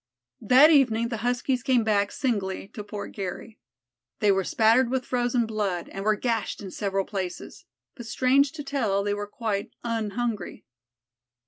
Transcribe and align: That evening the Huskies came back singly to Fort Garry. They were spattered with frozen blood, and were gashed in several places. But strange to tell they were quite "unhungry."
That 0.41 0.71
evening 0.71 1.09
the 1.09 1.17
Huskies 1.17 1.61
came 1.61 1.83
back 1.83 2.11
singly 2.11 2.69
to 2.69 2.83
Fort 2.83 3.11
Garry. 3.11 3.59
They 4.19 4.31
were 4.31 4.43
spattered 4.43 4.89
with 4.89 5.05
frozen 5.05 5.45
blood, 5.45 5.89
and 5.89 6.03
were 6.03 6.15
gashed 6.15 6.59
in 6.59 6.71
several 6.71 7.05
places. 7.05 7.65
But 7.93 8.07
strange 8.07 8.51
to 8.53 8.63
tell 8.63 9.03
they 9.03 9.13
were 9.13 9.27
quite 9.27 9.69
"unhungry." 9.85 10.63